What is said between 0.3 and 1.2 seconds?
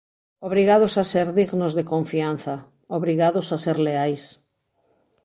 Obrigados a